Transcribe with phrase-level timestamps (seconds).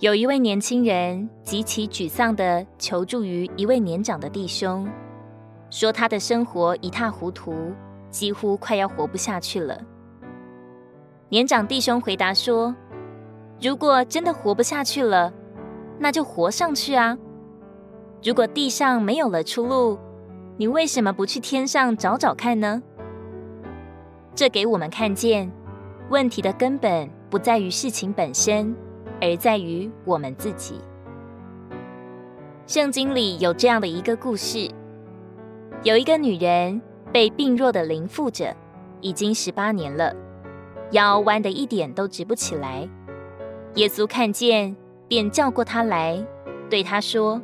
[0.00, 4.86] 有一位年轻人极其沮丧地求助于一位年长的弟兄，
[5.70, 7.72] 说他的生活一塌糊涂，
[8.10, 9.80] 几乎快要活不下去了。
[11.30, 12.76] 年长弟兄回答说
[13.58, 15.32] ：“如果真的活不下去了，
[15.98, 17.16] 那就活上去啊！
[18.22, 19.98] 如果地上没有了出路，
[20.58, 22.82] 你为什么不去天上找找看呢？”
[24.36, 25.50] 这给我们看见，
[26.10, 28.76] 问题的根本不在于事情本身。
[29.20, 30.80] 而在于我们自己。
[32.66, 34.68] 圣经里有这样的一个故事：
[35.82, 36.80] 有一个女人
[37.12, 38.54] 被病弱的灵附着，
[39.00, 40.12] 已经十八年了，
[40.90, 42.88] 腰弯得一点都直不起来。
[43.74, 44.74] 耶稣看见，
[45.06, 46.24] 便叫过她来，
[46.68, 47.40] 对她说：“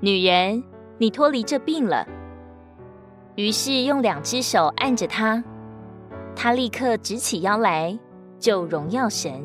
[0.00, 0.64] 女人，
[0.96, 2.06] 你脱离这病了。”
[3.36, 5.42] 于是用两只手按着她，
[6.34, 7.98] 她立刻直起腰来，
[8.38, 9.42] 就荣耀神。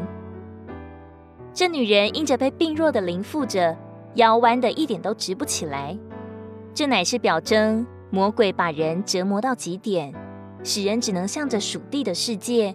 [1.54, 3.76] 这女人因着被病弱的灵附着，
[4.16, 5.98] 腰弯得一点都直不起来。
[6.74, 10.14] 这乃是表征魔鬼把人折磨到极点，
[10.64, 12.74] 使人只能向着属地的世界，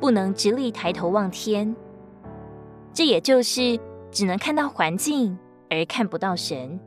[0.00, 1.74] 不能直立抬头望天。
[2.94, 3.78] 这也就是
[4.10, 5.36] 只能看到环境
[5.68, 6.78] 而看不到神。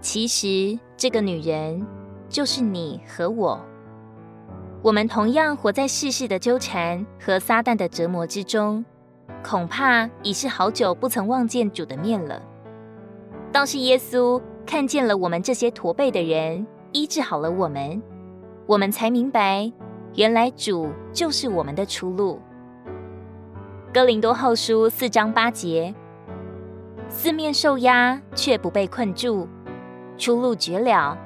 [0.00, 1.86] 其实这个女人
[2.28, 3.60] 就是你和我，
[4.82, 8.84] 我们同样活在世事的纠缠和撒旦的折磨之中。
[9.42, 12.40] 恐怕已是好久不曾望见主的面了。
[13.52, 18.00] 倒是耶稣看见了我们这些驼背的人，医治好了我们，
[18.66, 19.72] 我们才明白，
[20.14, 22.40] 原来主就是我们的出路。
[23.92, 25.92] 哥林多后书四章八节：
[27.08, 29.48] 四面受压，却不被困住；
[30.16, 31.18] 出路绝了，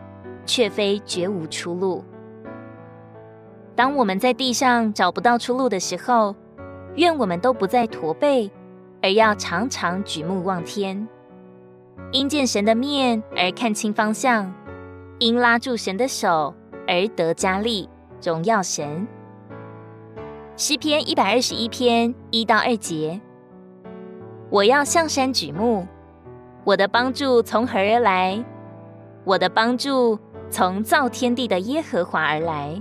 [0.47, 2.03] 却非绝无出路。
[3.77, 6.35] 当我们在地上找不到出路的时候，
[6.97, 8.51] 愿我们都不再驼背，
[9.02, 11.08] 而要常常举目望天，
[12.13, 14.52] 因见神的面而看清方向，
[15.18, 16.55] 因拉住神的手
[16.86, 17.89] 而得加力，
[18.23, 19.07] 荣耀神。
[20.57, 23.20] 诗篇一百二十一篇一到二节：
[24.51, 25.86] 我要向山举目，
[26.63, 28.45] 我的帮助从何而来？
[29.24, 30.17] 我的帮助
[30.48, 32.80] 从造天地的耶和华而来。